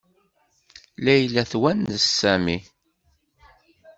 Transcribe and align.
Layla 1.03 1.43
twennes 1.51 2.01
Sami. 2.19 2.57